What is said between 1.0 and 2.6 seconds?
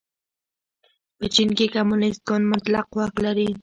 په چین کې کمونېست ګوند